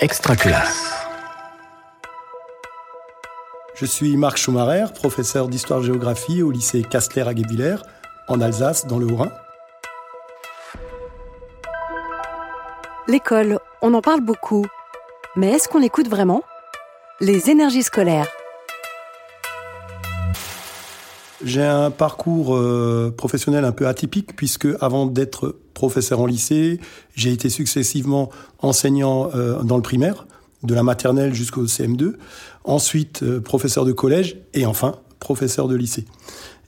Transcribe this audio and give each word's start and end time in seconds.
Extra 0.00 0.36
classe. 0.36 0.94
Je 3.74 3.84
suis 3.84 4.16
Marc 4.16 4.36
Schumacher, 4.36 4.92
professeur 4.94 5.48
d'histoire-géographie 5.48 6.40
au 6.40 6.52
lycée 6.52 6.84
Castler 6.88 7.22
à 7.22 7.34
en 8.28 8.40
Alsace, 8.40 8.86
dans 8.86 9.00
le 9.00 9.06
Haut-Rhin. 9.06 9.32
L'école, 13.08 13.58
on 13.82 13.92
en 13.92 14.00
parle 14.00 14.20
beaucoup. 14.20 14.66
Mais 15.34 15.50
est-ce 15.50 15.68
qu'on 15.68 15.80
l'écoute 15.80 16.06
vraiment? 16.06 16.44
Les 17.20 17.50
énergies 17.50 17.82
scolaires. 17.82 18.28
J'ai 21.44 21.62
un 21.62 21.92
parcours 21.92 22.56
euh, 22.56 23.14
professionnel 23.16 23.64
un 23.64 23.70
peu 23.70 23.86
atypique 23.86 24.34
puisque 24.34 24.66
avant 24.80 25.06
d'être 25.06 25.56
professeur 25.72 26.20
en 26.20 26.26
lycée, 26.26 26.80
j'ai 27.14 27.32
été 27.32 27.48
successivement 27.48 28.30
enseignant 28.58 29.30
euh, 29.34 29.62
dans 29.62 29.76
le 29.76 29.82
primaire, 29.82 30.26
de 30.64 30.74
la 30.74 30.82
maternelle 30.82 31.34
jusqu'au 31.34 31.66
CM2, 31.66 32.14
ensuite 32.64 33.22
euh, 33.22 33.40
professeur 33.40 33.84
de 33.84 33.92
collège 33.92 34.38
et 34.52 34.66
enfin 34.66 34.96
professeur 35.20 35.68
de 35.68 35.76
lycée. 35.76 36.06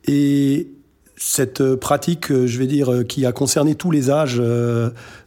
Et 0.06 0.70
cette 1.16 1.74
pratique, 1.74 2.28
je 2.28 2.58
vais 2.58 2.66
dire, 2.66 3.04
qui 3.06 3.26
a 3.26 3.32
concerné 3.32 3.74
tous 3.74 3.90
les 3.90 4.08
âges 4.08 4.40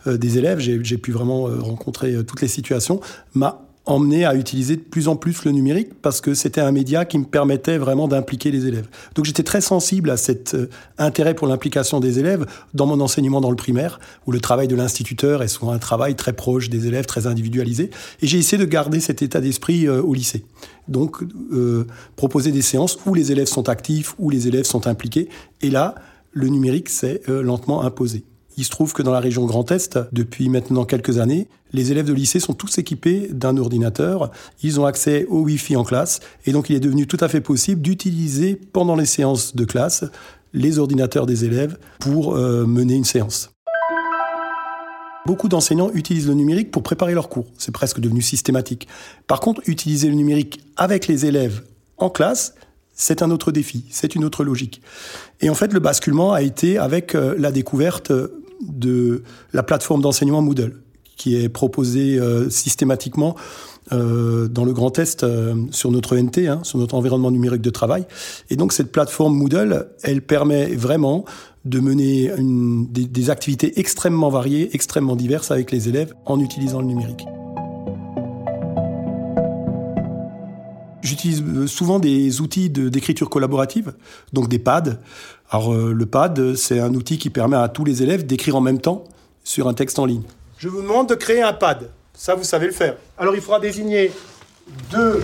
des 0.08 0.38
élèves, 0.40 0.58
j'ai 0.58 0.98
pu 0.98 1.12
vraiment 1.12 1.44
rencontrer 1.44 2.26
toutes 2.26 2.42
les 2.42 2.48
situations, 2.48 3.00
m'a 3.36 3.62
emmené 3.86 4.24
à 4.24 4.34
utiliser 4.36 4.78
de 4.78 4.82
plus 4.82 5.08
en 5.08 5.16
plus 5.16 5.44
le 5.44 5.52
numérique 5.52 5.90
parce 6.02 6.22
que 6.22 6.34
c'était 6.34 6.62
un 6.62 6.72
média 6.72 7.04
qui 7.04 7.18
me 7.18 7.26
permettait 7.26 7.78
vraiment 7.78 8.08
d'impliquer 8.08 8.50
les 8.50 8.66
élèves. 8.66 8.88
Donc 9.16 9.26
j'étais 9.26 9.44
très 9.44 9.60
sensible 9.60 10.10
à 10.10 10.18
cet 10.18 10.54
euh, 10.54 10.70
intérêt 10.98 11.34
pour 11.34 11.48
l'implication 11.48 12.00
des 12.00 12.20
élèves 12.20 12.46
dans 12.74 12.86
mon 12.86 13.02
enseignement 13.02 13.42
dans 13.42 13.50
le 13.50 13.58
primaire, 13.58 14.00
où 14.26 14.32
le 14.32 14.40
travail 14.40 14.70
de 14.70 14.76
l'instituteur 14.76 15.44
est 15.44 15.50
souvent 15.50 15.74
un 15.74 15.80
travail 15.80 16.16
très 16.16 16.34
proche 16.34 16.70
des 16.70 16.88
élèves, 16.88 17.06
très 17.06 17.28
individualisé. 17.28 17.90
Et 18.22 18.28
j'ai 18.28 18.38
essayé 18.38 18.58
de 18.58 18.70
garder 18.70 19.02
cet 19.02 19.22
état 19.22 19.42
d'esprit 19.42 19.88
euh, 19.88 20.02
au 20.02 20.14
lycée. 20.14 20.46
Donc 20.88 21.22
euh, 21.52 21.86
proposer 22.16 22.52
des 22.52 22.62
séances 22.62 22.98
où 23.06 23.14
les 23.14 23.32
élèves 23.32 23.48
sont 23.48 23.68
actifs, 23.68 24.16
où 24.18 24.30
les 24.30 24.48
élèves 24.48 24.66
sont 24.66 24.88
impliqués. 24.88 25.28
Et 25.62 25.70
là, 25.70 25.96
le 26.32 26.48
numérique 26.48 26.90
s'est 26.90 27.22
lentement 27.28 27.84
imposé. 27.84 28.24
Il 28.58 28.64
se 28.64 28.70
trouve 28.70 28.94
que 28.94 29.02
dans 29.02 29.12
la 29.12 29.20
région 29.20 29.46
Grand 29.46 29.72
Est, 29.72 30.00
depuis 30.12 30.50
maintenant 30.50 30.86
quelques 30.86 31.18
années, 31.18 31.48
les 31.72 31.92
élèves 31.92 32.06
de 32.06 32.14
lycée 32.14 32.40
sont 32.40 32.54
tous 32.54 32.78
équipés 32.78 33.30
d'un 33.32 33.58
ordinateur. 33.58 34.32
Ils 34.62 34.80
ont 34.80 34.86
accès 34.86 35.26
au 35.28 35.40
Wi-Fi 35.42 35.76
en 35.76 35.84
classe. 35.84 36.20
Et 36.46 36.52
donc, 36.52 36.70
il 36.70 36.76
est 36.76 36.80
devenu 36.80 37.08
tout 37.08 37.18
à 37.20 37.28
fait 37.28 37.42
possible 37.42 37.82
d'utiliser 37.82 38.56
pendant 38.56 38.96
les 38.96 39.06
séances 39.06 39.56
de 39.56 39.66
classe 39.66 40.06
les 40.54 40.78
ordinateurs 40.78 41.26
des 41.26 41.46
élèves 41.46 41.78
pour 42.00 42.36
euh, 42.36 42.66
mener 42.68 42.94
une 42.94 43.06
séance. 43.06 43.50
Beaucoup 45.26 45.48
d'enseignants 45.48 45.90
utilisent 45.94 46.28
le 46.28 46.34
numérique 46.34 46.70
pour 46.70 46.84
préparer 46.84 47.14
leurs 47.14 47.30
cours. 47.30 47.48
C'est 47.58 47.72
presque 47.72 48.00
devenu 48.00 48.22
systématique. 48.22 48.88
Par 49.26 49.40
contre, 49.40 49.62
utiliser 49.68 50.10
le 50.10 50.16
numérique 50.16 50.60
avec 50.76 51.08
les 51.08 51.26
élèves 51.26 51.64
en 51.98 52.10
classe, 52.10 52.56
c'est 52.94 53.24
un 53.24 53.32
autre 53.32 53.52
défi, 53.52 53.86
c'est 53.90 54.16
une 54.16 54.26
autre 54.26 54.44
logique. 54.44 54.82
Et 55.42 55.50
en 55.50 55.56
fait, 55.56 55.74
le 55.74 55.80
basculement 55.80 56.34
a 56.34 56.42
été 56.42 56.78
avec 56.78 57.16
euh, 57.16 57.36
la 57.40 57.52
découverte 57.52 58.12
de 58.68 59.24
la 59.54 59.64
plateforme 59.64 60.02
d'enseignement 60.02 60.42
Moodle, 60.42 60.74
qui 61.16 61.36
est 61.36 61.50
proposée 61.50 62.20
euh, 62.20 62.50
systématiquement 62.50 63.36
euh, 63.92 64.48
dans 64.48 64.66
le 64.66 64.74
Grand 64.74 64.98
Est 64.98 65.24
euh, 65.24 65.56
sur 65.72 65.92
notre 65.92 66.16
NT, 66.16 66.48
hein, 66.48 66.60
sur 66.64 66.80
notre 66.80 66.96
environnement 66.96 67.32
numérique 67.32 67.62
de 67.62 67.70
travail. 67.70 68.06
Et 68.50 68.56
donc 68.56 68.74
cette 68.74 68.92
plateforme 68.92 69.36
Moodle, 69.36 69.88
elle 70.04 70.22
permet 70.22 70.76
vraiment 70.76 71.26
de 71.66 71.80
mener 71.80 72.30
des, 72.38 73.06
des 73.06 73.30
activités 73.30 73.80
extrêmement 73.80 74.30
variées, 74.30 74.70
extrêmement 74.74 75.16
diverses 75.16 75.50
avec 75.50 75.72
les 75.72 75.88
élèves 75.88 76.14
en 76.26 76.40
utilisant 76.42 76.82
le 76.82 76.88
numérique. 76.88 77.26
J'utilise 81.04 81.66
souvent 81.68 82.00
des 82.00 82.40
outils 82.40 82.70
d'écriture 82.70 83.30
collaborative, 83.30 83.94
donc 84.32 84.48
des 84.48 84.60
pads, 84.60 85.00
alors 85.54 85.72
euh, 85.72 85.94
le 85.94 86.06
pad, 86.08 86.56
c'est 86.56 86.80
un 86.80 86.96
outil 86.96 87.20
qui 87.20 87.30
permet 87.30 87.58
à 87.58 87.70
tous 87.70 87.86
les 87.86 88.02
élèves 88.02 88.26
d'écrire 88.26 88.56
en 88.56 88.62
même 88.62 88.82
temps 88.82 89.04
sur 89.44 89.68
un 89.68 89.76
texte 89.76 90.00
en 90.00 90.06
ligne. 90.08 90.24
Je 90.58 90.68
vous 90.68 90.82
demande 90.82 91.08
de 91.08 91.14
créer 91.14 91.44
un 91.44 91.54
pad. 91.54 91.92
Ça, 92.16 92.34
vous 92.34 92.44
savez 92.44 92.66
le 92.66 92.74
faire. 92.74 92.96
Alors 93.20 93.36
il 93.36 93.42
faudra 93.42 93.60
désigner 93.60 94.12
deux 94.90 95.24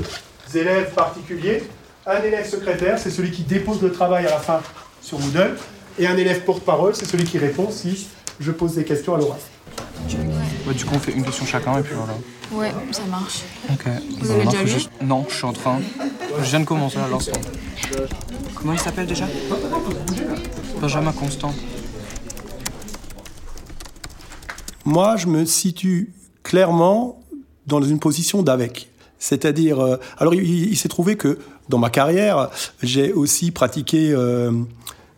élèves 0.53 0.93
particuliers. 0.93 1.63
Un 2.05 2.21
élève 2.21 2.47
secrétaire, 2.47 2.99
c'est 2.99 3.09
celui 3.09 3.31
qui 3.31 3.41
dépose 3.41 3.81
le 3.81 3.91
travail 3.91 4.27
à 4.27 4.29
la 4.29 4.37
fin 4.37 4.61
sur 5.01 5.17
Moodle. 5.19 5.57
Et 5.97 6.05
un 6.05 6.15
élève 6.15 6.43
porte-parole, 6.43 6.95
c'est 6.95 7.05
celui 7.05 7.23
qui 7.23 7.39
répond 7.39 7.71
si 7.71 8.07
je 8.39 8.51
pose 8.51 8.75
des 8.75 8.83
questions 8.83 9.15
à 9.15 9.17
l'oral. 9.17 9.39
Du 10.73 10.85
coup, 10.85 10.95
on 10.95 10.99
fait 10.99 11.11
une 11.13 11.23
question 11.23 11.45
chacun 11.45 11.77
et 11.79 11.81
puis 11.81 11.95
voilà. 11.95 12.13
Ouais, 12.51 12.73
ça 12.91 13.03
marche. 13.05 13.43
Ok. 13.71 13.85
Vous 14.19 14.31
avez 14.31 14.45
déjà 14.45 14.63
lu 14.63 14.71
Non, 15.01 15.25
je 15.29 15.35
suis 15.35 15.45
en 15.45 15.53
train. 15.53 15.79
Je 16.39 16.49
viens 16.49 16.59
de 16.59 16.65
commencer 16.65 16.97
à 16.97 17.07
l'instant. 17.07 17.39
Comment 18.55 18.73
il 18.73 18.79
s'appelle 18.79 19.07
déjà? 19.07 19.25
Benjamin 20.81 21.11
Constant. 21.11 21.53
Moi, 24.85 25.17
je 25.17 25.27
me 25.27 25.45
situe 25.45 26.13
clairement 26.43 27.19
dans 27.67 27.81
une 27.81 27.99
position 27.99 28.41
d'avec. 28.41 28.89
C'est-à-dire, 29.19 29.79
euh, 29.79 29.97
alors 30.17 30.33
il, 30.33 30.75
s'est 30.77 30.87
trouvé 30.87 31.15
que 31.17 31.39
dans 31.67 31.77
ma 31.77 31.89
carrière, 31.89 32.49
j'ai 32.81 33.11
aussi 33.11 33.51
pratiqué 33.51 34.11
euh, 34.11 34.51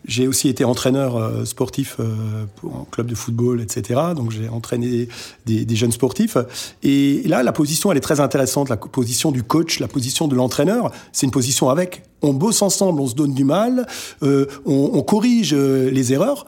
j'ai 0.05 0.27
aussi 0.27 0.49
été 0.49 0.63
entraîneur 0.63 1.15
euh, 1.15 1.45
sportif 1.45 1.97
euh, 1.99 2.45
en 2.63 2.85
club 2.85 3.07
de 3.07 3.15
football, 3.15 3.61
etc. 3.61 3.99
Donc 4.15 4.31
j'ai 4.31 4.49
entraîné 4.49 5.07
des, 5.45 5.75
jeunes 5.75 5.91
sportifs. 5.91 6.37
Et 6.83 7.21
là, 7.25 7.43
la 7.43 7.51
position, 7.51 7.91
elle 7.91 7.97
est 7.97 8.01
très 8.01 8.19
intéressante. 8.19 8.69
La 8.69 8.77
position 8.77 9.31
du 9.31 9.43
coach, 9.43 9.79
la 9.79 9.87
position 9.87 10.27
de 10.27 10.35
l'entraîneur, 10.35 10.91
c'est 11.11 11.25
une 11.25 11.31
position 11.31 11.69
avec. 11.69 12.03
On 12.21 12.33
bosse 12.33 12.61
ensemble, 12.61 13.01
on 13.01 13.07
se 13.07 13.15
donne 13.15 13.33
du 13.33 13.43
mal, 13.43 13.87
euh, 14.21 14.45
on, 14.65 15.01
corrige 15.01 15.55
les 15.55 16.13
erreurs, 16.13 16.45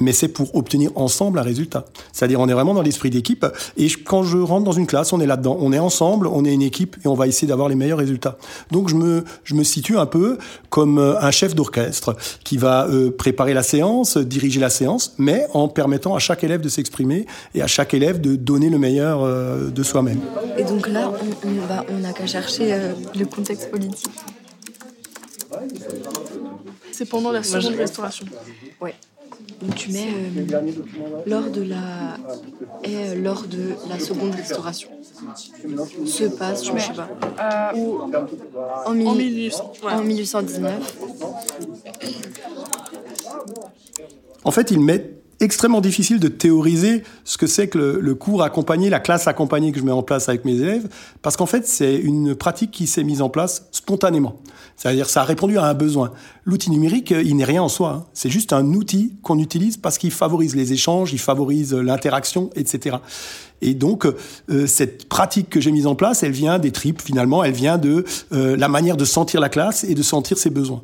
mais 0.00 0.12
c'est 0.12 0.28
pour 0.28 0.54
obtenir 0.54 0.90
ensemble 0.96 1.38
un 1.38 1.42
résultat. 1.42 1.84
C'est-à-dire, 2.12 2.40
on 2.40 2.48
est 2.48 2.52
vraiment 2.52 2.74
dans 2.74 2.82
l'esprit 2.82 3.10
d'équipe. 3.10 3.46
Et 3.76 3.88
quand 3.88 4.22
je 4.22 4.38
rentre 4.38 4.64
dans 4.64 4.72
une 4.72 4.86
classe, 4.86 5.12
on 5.12 5.20
est 5.20 5.26
là-dedans. 5.26 5.56
On 5.60 5.72
est 5.72 5.78
ensemble, 5.78 6.26
on 6.26 6.44
est 6.44 6.52
une 6.52 6.62
équipe 6.62 6.96
et 7.04 7.08
on 7.08 7.14
va 7.14 7.26
essayer 7.26 7.46
d'avoir 7.46 7.68
les 7.68 7.74
meilleurs 7.74 7.98
résultats. 7.98 8.36
Donc, 8.70 8.88
je 8.88 8.96
me, 8.96 9.24
je 9.44 9.54
me 9.54 9.62
situe 9.64 9.96
un 9.98 10.06
peu 10.06 10.38
comme 10.70 10.98
euh, 10.98 11.20
un 11.20 11.30
chef 11.30 11.54
d'orchestre 11.54 12.16
qui 12.44 12.56
va 12.56 12.86
euh, 12.88 13.10
préparer 13.10 13.54
la 13.54 13.62
séance, 13.62 14.16
diriger 14.16 14.60
la 14.60 14.70
séance, 14.70 15.14
mais 15.18 15.46
en 15.54 15.68
permettant 15.68 16.14
à 16.14 16.18
chaque 16.18 16.44
élève 16.44 16.60
de 16.60 16.68
s'exprimer 16.68 17.26
et 17.54 17.62
à 17.62 17.66
chaque 17.66 17.94
élève 17.94 18.20
de 18.20 18.36
donner 18.36 18.70
le 18.70 18.78
meilleur 18.78 19.22
euh, 19.22 19.70
de 19.70 19.82
soi-même. 19.82 20.20
Et 20.58 20.64
donc 20.64 20.88
là, 20.88 21.12
on 21.88 21.98
n'a 21.98 22.12
qu'à 22.12 22.26
chercher 22.26 22.76
le 23.14 23.26
contexte 23.26 23.70
politique. 23.70 24.10
C'est 26.92 27.08
pendant 27.08 27.32
la 27.32 27.42
seconde 27.42 27.76
restauration. 27.76 28.26
Ouais. 28.80 28.94
Donc 29.64 29.74
tu 29.76 29.92
mets 29.92 30.08
euh, 30.36 30.60
lors 31.26 31.48
de 31.50 31.62
la 31.62 32.18
et 32.82 32.96
euh, 32.96 33.14
lors 33.14 33.44
de 33.44 33.70
la 33.88 33.98
seconde 33.98 34.34
restauration. 34.34 34.90
Se 36.04 36.24
passe, 36.24 36.66
je 36.66 36.78
sais 36.78 36.92
pas, 36.92 37.08
euh, 37.40 37.72
ou 37.78 38.00
en, 38.02 38.10
en 38.86 38.94
1819. 38.94 40.98
En 44.44 44.50
fait, 44.50 44.70
il 44.70 44.80
met 44.80 45.13
extrêmement 45.44 45.80
difficile 45.80 46.18
de 46.18 46.28
théoriser 46.28 47.02
ce 47.24 47.38
que 47.38 47.46
c'est 47.46 47.68
que 47.68 47.78
le, 47.78 48.14
cours 48.14 48.42
accompagné, 48.42 48.90
la 48.90 49.00
classe 49.00 49.28
accompagnée 49.28 49.72
que 49.72 49.78
je 49.78 49.84
mets 49.84 49.92
en 49.92 50.02
place 50.02 50.28
avec 50.28 50.44
mes 50.44 50.54
élèves, 50.54 50.88
parce 51.22 51.36
qu'en 51.36 51.46
fait, 51.46 51.66
c'est 51.66 51.94
une 51.94 52.34
pratique 52.34 52.70
qui 52.70 52.86
s'est 52.86 53.04
mise 53.04 53.22
en 53.22 53.28
place 53.28 53.66
spontanément. 53.70 54.40
C'est-à-dire, 54.76 55.08
ça 55.08 55.20
a 55.20 55.24
répondu 55.24 55.58
à 55.58 55.64
un 55.64 55.74
besoin. 55.74 56.12
L'outil 56.44 56.70
numérique, 56.70 57.12
euh, 57.12 57.22
il 57.22 57.36
n'est 57.36 57.44
rien 57.44 57.62
en 57.62 57.68
soi. 57.68 57.90
Hein. 57.90 58.04
C'est 58.12 58.30
juste 58.30 58.52
un 58.52 58.66
outil 58.72 59.14
qu'on 59.22 59.38
utilise 59.38 59.76
parce 59.76 59.98
qu'il 59.98 60.10
favorise 60.10 60.56
les 60.56 60.72
échanges, 60.72 61.12
il 61.12 61.20
favorise 61.20 61.74
l'interaction, 61.74 62.50
etc. 62.56 62.96
Et 63.60 63.74
donc, 63.74 64.06
euh, 64.06 64.66
cette 64.66 65.08
pratique 65.08 65.50
que 65.50 65.60
j'ai 65.60 65.70
mise 65.70 65.86
en 65.86 65.94
place, 65.94 66.22
elle 66.22 66.32
vient 66.32 66.58
des 66.58 66.72
tripes, 66.72 67.00
finalement, 67.00 67.44
elle 67.44 67.52
vient 67.52 67.78
de 67.78 68.04
euh, 68.32 68.56
la 68.56 68.68
manière 68.68 68.96
de 68.96 69.04
sentir 69.04 69.40
la 69.40 69.48
classe 69.48 69.84
et 69.84 69.94
de 69.94 70.02
sentir 70.02 70.38
ses 70.38 70.50
besoins. 70.50 70.82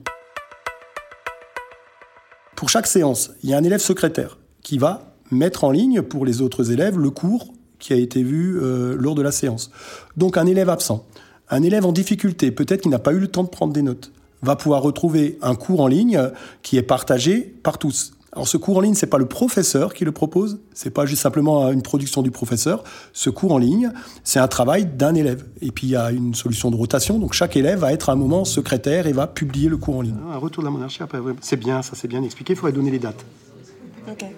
Pour 2.56 2.68
chaque 2.68 2.86
séance, 2.86 3.30
il 3.42 3.50
y 3.50 3.54
a 3.54 3.56
un 3.56 3.64
élève 3.64 3.80
secrétaire 3.80 4.36
qui 4.62 4.78
va 4.78 5.14
mettre 5.30 5.64
en 5.64 5.70
ligne 5.70 6.02
pour 6.02 6.24
les 6.24 6.42
autres 6.42 6.70
élèves 6.72 6.98
le 6.98 7.10
cours 7.10 7.52
qui 7.78 7.92
a 7.92 7.96
été 7.96 8.22
vu 8.22 8.58
euh, 8.60 8.96
lors 8.98 9.14
de 9.14 9.22
la 9.22 9.32
séance. 9.32 9.70
Donc 10.16 10.36
un 10.36 10.46
élève 10.46 10.68
absent, 10.68 11.06
un 11.48 11.62
élève 11.62 11.86
en 11.86 11.92
difficulté, 11.92 12.50
peut-être 12.50 12.82
qui 12.82 12.88
n'a 12.88 12.98
pas 12.98 13.12
eu 13.12 13.18
le 13.18 13.28
temps 13.28 13.44
de 13.44 13.48
prendre 13.48 13.72
des 13.72 13.82
notes, 13.82 14.12
va 14.42 14.56
pouvoir 14.56 14.82
retrouver 14.82 15.38
un 15.42 15.54
cours 15.54 15.80
en 15.80 15.86
ligne 15.86 16.20
qui 16.62 16.76
est 16.76 16.82
partagé 16.82 17.40
par 17.62 17.78
tous. 17.78 18.12
Alors 18.32 18.46
ce 18.46 18.56
cours 18.56 18.76
en 18.76 18.80
ligne, 18.80 18.94
c'est 18.94 19.08
pas 19.08 19.18
le 19.18 19.26
professeur 19.26 19.92
qui 19.92 20.04
le 20.04 20.12
propose, 20.12 20.60
c'est 20.72 20.90
pas 20.90 21.04
juste 21.04 21.20
simplement 21.20 21.68
une 21.72 21.82
production 21.82 22.22
du 22.22 22.30
professeur. 22.30 22.84
Ce 23.12 23.28
cours 23.28 23.52
en 23.52 23.58
ligne, 23.58 23.90
c'est 24.22 24.38
un 24.38 24.46
travail 24.46 24.86
d'un 24.86 25.16
élève. 25.16 25.44
Et 25.60 25.72
puis 25.72 25.88
il 25.88 25.90
y 25.90 25.96
a 25.96 26.12
une 26.12 26.34
solution 26.34 26.70
de 26.70 26.76
rotation, 26.76 27.18
donc 27.18 27.32
chaque 27.32 27.56
élève 27.56 27.80
va 27.80 27.92
être 27.92 28.08
à 28.08 28.12
un 28.12 28.16
moment 28.16 28.44
secrétaire 28.44 29.08
et 29.08 29.12
va 29.12 29.26
publier 29.26 29.68
le 29.68 29.78
cours 29.78 29.96
en 29.96 30.02
ligne. 30.02 30.14
Un 30.32 30.36
retour 30.36 30.62
de 30.62 30.68
la 30.68 30.72
monarchie 30.72 31.02
après, 31.02 31.18
c'est 31.40 31.56
bien, 31.56 31.82
ça 31.82 31.92
c'est 31.96 32.06
bien 32.06 32.22
expliqué. 32.22 32.52
Il 32.52 32.56
faudrait 32.56 32.72
donner 32.72 32.92
les 32.92 33.00
dates. 33.00 33.24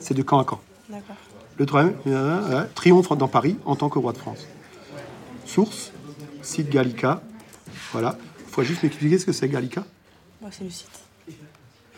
C'est 0.00 0.14
de 0.14 0.22
camp 0.22 0.38
à 0.38 0.44
camp. 0.44 0.60
Le 1.58 1.66
troisième, 1.66 1.94
triomphe 2.74 3.16
dans 3.16 3.28
Paris 3.28 3.56
en 3.64 3.76
tant 3.76 3.88
que 3.88 3.98
roi 3.98 4.12
de 4.12 4.18
France. 4.18 4.46
source, 5.46 5.92
site 6.42 6.70
Gallica. 6.70 7.22
Voilà. 7.92 8.16
Il 8.48 8.52
faut 8.52 8.62
juste 8.62 8.82
m'expliquer 8.82 9.18
ce 9.18 9.26
que 9.26 9.32
c'est 9.32 9.48
Gallica. 9.48 9.84
c'est 10.50 10.64
le 10.64 10.70
site. 10.70 10.88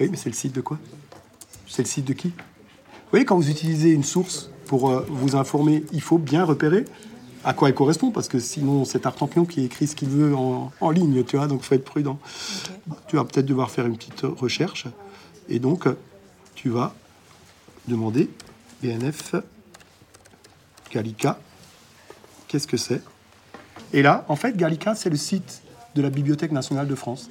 Oui, 0.00 0.08
mais 0.11 0.16
c'est 0.16 0.28
le 0.28 0.34
site 0.34 0.55
de 0.55 0.61
quoi? 0.61 0.78
C'est 1.69 1.82
le 1.82 1.88
site 1.88 2.05
de 2.05 2.12
qui? 2.12 2.28
Vous 2.28 3.11
voyez, 3.11 3.25
quand 3.25 3.37
vous 3.37 3.49
utilisez 3.49 3.90
une 3.90 4.02
source 4.02 4.50
pour 4.67 4.90
euh, 4.90 5.06
vous 5.08 5.37
informer, 5.37 5.84
il 5.93 6.00
faut 6.00 6.19
bien 6.19 6.44
repérer 6.44 6.84
à 7.44 7.52
quoi 7.52 7.69
elle 7.69 7.75
correspond, 7.75 8.10
parce 8.10 8.28
que 8.28 8.38
sinon 8.38 8.84
c'est 8.84 9.06
Artampion 9.06 9.44
qui 9.44 9.64
écrit 9.64 9.87
ce 9.87 9.94
qu'il 9.94 10.08
veut 10.08 10.34
en, 10.34 10.90
ligne, 10.90 11.22
tu 11.25 11.37
vois, 11.37 11.46
donc 11.46 11.60
il 11.62 11.67
faut 11.67 11.75
être 11.75 11.84
prudent. 11.84 12.19
Tu 13.06 13.17
vas 13.17 13.25
peut-être 13.25 13.46
devoir 13.46 13.70
faire 13.70 13.87
une 13.87 13.96
petite 13.96 14.22
recherche, 14.22 14.87
et 15.49 15.58
donc 15.58 15.87
tu 16.55 16.70
vas 16.70 16.94
demander 17.88 18.31
BNF 18.82 19.34
Gallica, 20.92 21.38
qu'est-ce 22.48 22.66
que 22.66 22.76
c'est? 22.76 23.02
Et 23.92 24.02
là, 24.02 24.25
en 24.28 24.36
fait, 24.36 24.56
Gallica, 24.56 24.94
c'est 24.94 25.10
le 25.10 25.16
site 25.16 25.62
de 25.94 26.02
la 26.02 26.10
Bibliothèque 26.10 26.52
nationale 26.52 26.86
de 26.86 26.94
France 26.94 27.31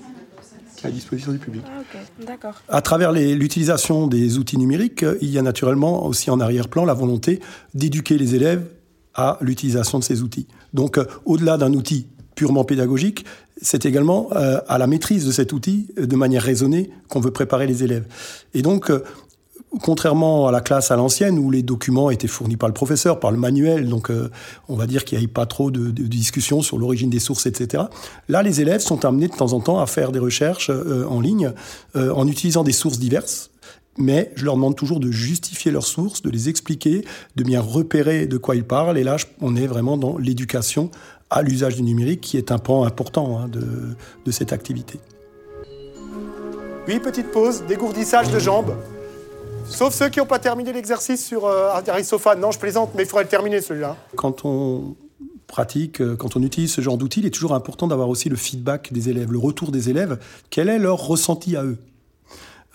qui 0.75 0.85
est 0.85 0.89
à 0.89 0.91
disposition 0.91 1.31
du 1.31 1.37
public. 1.37 1.63
Ah, 1.67 1.97
d'accord. 2.25 2.61
À 2.67 2.81
travers 2.81 3.11
l'utilisation 3.11 4.07
des 4.07 4.37
outils 4.37 4.57
numériques, 4.57 5.05
il 5.21 5.29
y 5.29 5.37
a 5.37 5.41
naturellement 5.41 6.05
aussi 6.05 6.29
en 6.29 6.39
arrière-plan 6.39 6.85
la 6.85 6.93
volonté 6.93 7.39
d'éduquer 7.73 8.17
les 8.17 8.35
élèves 8.35 8.65
à 9.13 9.37
l'utilisation 9.41 9.99
de 9.99 10.03
ces 10.03 10.21
outils. 10.21 10.47
Donc, 10.73 10.97
euh, 10.97 11.05
au-delà 11.25 11.57
d'un 11.57 11.73
outil 11.73 12.07
purement 12.35 12.63
pédagogique, 12.63 13.25
c'est 13.61 13.85
également 13.85 14.29
euh, 14.33 14.59
à 14.67 14.77
la 14.79 14.87
maîtrise 14.87 15.25
de 15.27 15.31
cet 15.31 15.53
outil 15.53 15.87
euh, 15.99 16.07
de 16.07 16.15
manière 16.15 16.41
raisonnée 16.41 16.89
qu'on 17.07 17.19
veut 17.19 17.31
préparer 17.31 17.67
les 17.67 17.83
élèves. 17.83 18.07
Et 18.55 18.63
donc, 18.63 18.91
contrairement 19.81 20.47
à 20.47 20.51
la 20.51 20.61
classe 20.61 20.91
à 20.91 20.95
l'ancienne 20.95 21.39
où 21.39 21.51
les 21.51 21.63
documents 21.63 22.09
étaient 22.09 22.27
fournis 22.27 22.57
par 22.57 22.69
le 22.69 22.73
professeur, 22.73 23.19
par 23.19 23.31
le 23.31 23.37
manuel, 23.37 23.87
donc 23.89 24.11
on 24.69 24.75
va 24.75 24.85
dire 24.85 25.05
qu'il 25.05 25.17
n'y 25.17 25.25
a 25.25 25.27
pas 25.27 25.45
trop 25.45 25.71
de, 25.71 25.91
de 25.91 26.03
discussions 26.03 26.61
sur 26.61 26.77
l'origine 26.77 27.09
des 27.09 27.19
sources, 27.19 27.45
etc. 27.45 27.83
Là, 28.29 28.43
les 28.43 28.61
élèves 28.61 28.81
sont 28.81 29.05
amenés 29.05 29.27
de 29.27 29.35
temps 29.35 29.53
en 29.53 29.59
temps 29.59 29.79
à 29.79 29.87
faire 29.87 30.11
des 30.11 30.19
recherches 30.19 30.69
en 30.69 31.19
ligne 31.19 31.51
en 31.95 32.27
utilisant 32.27 32.63
des 32.63 32.71
sources 32.71 32.99
diverses 32.99 33.49
mais 33.97 34.31
je 34.35 34.45
leur 34.45 34.55
demande 34.55 34.75
toujours 34.75 34.99
de 34.99 35.11
justifier 35.11 35.71
leurs 35.71 35.85
sources, 35.85 36.21
de 36.21 36.29
les 36.29 36.49
expliquer, 36.49 37.05
de 37.35 37.43
bien 37.43 37.61
repérer 37.61 38.25
de 38.25 38.37
quoi 38.37 38.55
ils 38.55 38.63
parlent. 38.63 38.97
Et 38.97 39.03
là, 39.03 39.17
on 39.41 39.55
est 39.55 39.67
vraiment 39.67 39.97
dans 39.97 40.17
l'éducation 40.17 40.89
à 41.29 41.41
l'usage 41.41 41.75
du 41.75 41.83
numérique, 41.83 42.21
qui 42.21 42.37
est 42.37 42.51
un 42.51 42.59
pan 42.59 42.83
important 42.83 43.39
hein, 43.39 43.49
de, 43.49 44.31
cette 44.31 44.53
activité. 44.53 44.99
Oui, 46.87 46.99
petite 46.99 47.31
pause, 47.31 47.63
dégourdissage 47.67 48.29
de 48.29 48.39
jambes. 48.39 48.75
Sauf 49.65 49.93
ceux 49.93 50.09
qui 50.09 50.19
n'ont 50.19 50.25
pas 50.25 50.39
terminé 50.39 50.73
l'exercice 50.73 51.25
sur 51.25 51.45
euh, 51.45 51.69
Aristophane. 51.87 52.39
Non, 52.39 52.51
je 52.51 52.59
plaisante, 52.59 52.91
mais 52.95 53.03
il 53.03 53.05
faudrait 53.05 53.23
le 53.23 53.29
terminer 53.29 53.61
celui-là. 53.61 53.95
Quand 54.15 54.45
on 54.45 54.95
pratique, 55.47 56.01
euh, 56.01 56.15
quand 56.15 56.35
on 56.35 56.43
utilise 56.43 56.71
ce 56.71 56.81
genre 56.81 56.97
d'outils, 56.97 57.21
il 57.21 57.25
est 57.25 57.33
toujours 57.33 57.53
important 57.53 57.87
d'avoir 57.87 58.09
aussi 58.09 58.29
le 58.29 58.35
feedback 58.35 58.91
des 58.93 59.09
élèves, 59.09 59.31
le 59.31 59.37
retour 59.37 59.71
des 59.71 59.89
élèves. 59.89 60.19
Quel 60.49 60.69
est 60.69 60.79
leur 60.79 60.99
ressenti 60.99 61.55
à 61.55 61.63
eux? 61.63 61.77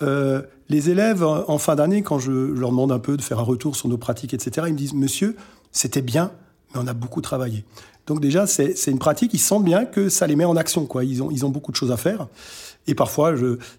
Euh, 0.01 0.41
les 0.69 0.89
élèves, 0.89 1.23
en 1.23 1.57
fin 1.57 1.75
d'année, 1.75 2.03
quand 2.03 2.19
je 2.19 2.31
leur 2.31 2.69
demande 2.69 2.91
un 2.91 2.99
peu 2.99 3.17
de 3.17 3.21
faire 3.21 3.39
un 3.39 3.43
retour 3.43 3.75
sur 3.75 3.89
nos 3.89 3.97
pratiques, 3.97 4.33
etc., 4.33 4.67
ils 4.67 4.73
me 4.73 4.77
disent, 4.77 4.93
monsieur, 4.93 5.35
c'était 5.71 6.03
bien, 6.03 6.31
mais 6.73 6.81
on 6.83 6.87
a 6.87 6.93
beaucoup 6.93 7.21
travaillé. 7.21 7.65
Donc 8.09 8.21
déjà, 8.21 8.47
c'est 8.47 8.87
une 8.87 8.97
pratique, 8.97 9.35
ils 9.35 9.39
sentent 9.39 9.63
bien 9.63 9.85
que 9.85 10.09
ça 10.09 10.25
les 10.25 10.35
met 10.35 10.43
en 10.43 10.57
action. 10.57 10.87
Quoi. 10.87 11.05
Ils, 11.05 11.21
ont, 11.21 11.49
beaucoup 11.49 11.71
de 11.71 11.75
choses 11.75 11.91
à 11.91 11.97
faire. 11.97 12.27
Et 12.87 12.95
parfois, 12.95 13.35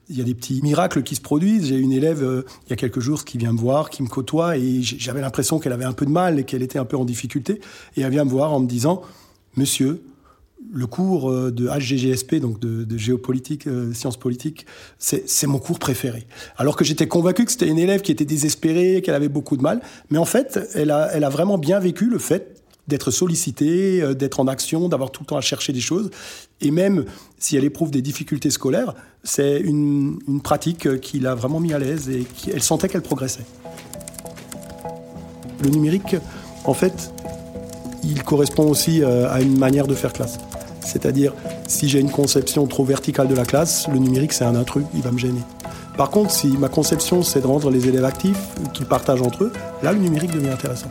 il 0.08 0.16
y 0.16 0.20
a 0.20 0.24
des 0.24 0.34
petits 0.34 0.60
miracles 0.62 1.02
qui 1.02 1.16
se 1.16 1.20
produisent. 1.20 1.66
J'ai 1.66 1.78
une 1.78 1.90
élève, 1.90 2.22
euh, 2.22 2.44
il 2.66 2.70
y 2.70 2.72
a 2.72 2.76
quelques 2.76 3.00
jours, 3.00 3.24
qui 3.24 3.38
vient 3.38 3.52
me 3.52 3.58
voir, 3.58 3.90
qui 3.90 4.04
me 4.04 4.08
côtoie, 4.08 4.56
et 4.56 4.82
j'avais 4.82 5.20
l'impression 5.20 5.58
qu'elle 5.58 5.72
avait 5.72 5.84
un 5.84 5.92
peu 5.92 6.06
de 6.06 6.12
mal 6.12 6.38
et 6.38 6.44
qu'elle 6.44 6.62
était 6.62 6.78
un 6.78 6.84
peu 6.84 6.96
en 6.96 7.04
difficulté. 7.04 7.60
Et 7.96 8.02
elle 8.02 8.12
vient 8.12 8.24
me 8.24 8.30
voir 8.30 8.52
en 8.52 8.60
me 8.60 8.68
disant, 8.68 9.02
monsieur, 9.56 10.00
le 10.72 10.86
cours 10.86 11.28
euh, 11.28 11.50
de 11.50 11.66
HGGSP, 11.66 12.36
donc 12.36 12.60
de, 12.60 12.96
géopolitique, 12.96 13.66
euh, 13.66 13.92
sciences 13.92 14.16
politiques, 14.16 14.64
c'est 15.00 15.46
mon 15.48 15.58
cours 15.58 15.80
préféré. 15.80 16.24
Alors 16.56 16.76
que 16.76 16.84
j'étais 16.84 17.08
convaincu 17.08 17.46
que 17.46 17.50
c'était 17.50 17.66
une 17.66 17.80
élève 17.80 18.02
qui 18.02 18.12
était 18.12 18.24
désespérée, 18.24 19.02
qu'elle 19.02 19.16
avait 19.16 19.28
beaucoup 19.28 19.56
de 19.56 19.62
mal. 19.62 19.80
Mais 20.10 20.18
en 20.18 20.24
fait, 20.24 20.60
elle 20.76 20.92
a 20.92 21.28
vraiment 21.30 21.58
bien 21.58 21.80
vécu 21.80 22.08
le 22.08 22.20
fait 22.20 22.60
d'être 22.88 23.10
sollicitée, 23.10 24.02
euh, 24.02 24.14
d'être 24.14 24.40
en 24.40 24.48
action, 24.48 24.88
d'avoir 24.88 25.10
tout 25.10 25.22
le 25.22 25.26
temps 25.26 25.36
à 25.36 25.40
chercher 25.40 25.72
des 25.72 25.80
choses. 25.80 26.10
Et 26.60 26.70
même 26.70 27.04
si 27.38 27.56
elle 27.56 27.64
éprouve 27.64 27.90
des 27.90 28.02
difficultés 28.02 28.50
scolaires, 28.50 28.94
c'est 29.22 29.60
une, 29.60 30.18
pratique 30.42 31.00
qui 31.00 31.20
l'a 31.20 31.34
vraiment 31.34 31.60
mis 31.60 31.72
à 31.72 31.78
l'aise 31.78 32.08
et 32.08 32.24
qui, 32.34 32.50
elle 32.50 32.62
sentait 32.62 32.88
qu'elle 32.88 33.02
progressait. 33.02 33.44
Le 35.62 35.70
numérique, 35.70 36.16
en 36.64 36.74
fait, 36.74 37.12
il 38.02 38.22
correspond 38.22 38.68
aussi 38.70 39.04
à 39.04 39.42
une 39.42 39.58
manière 39.58 39.86
de 39.86 39.94
faire 39.94 40.12
classe. 40.12 40.38
C'est-à-dire, 40.82 41.34
si 41.66 41.88
j'ai 41.88 42.00
une 42.00 42.10
conception 42.10 42.66
trop 42.66 42.84
verticale 42.84 43.28
de 43.28 43.34
la 43.34 43.44
classe, 43.44 43.86
le 43.88 43.98
numérique, 43.98 44.32
c'est 44.32 44.44
un 44.44 44.56
intrus, 44.56 44.84
il 44.94 45.02
va 45.02 45.12
me 45.12 45.18
gêner. 45.18 45.40
Par 45.96 46.10
contre, 46.10 46.30
si 46.30 46.48
ma 46.48 46.68
conception, 46.68 47.22
c'est 47.22 47.42
de 47.42 47.46
rendre 47.46 47.70
les 47.70 47.86
élèves 47.86 48.04
actifs, 48.04 48.38
qu'ils 48.72 48.86
partagent 48.86 49.22
entre 49.22 49.44
eux, 49.44 49.52
là, 49.82 49.92
le 49.92 49.98
numérique 49.98 50.32
devient 50.32 50.48
intéressant. 50.48 50.90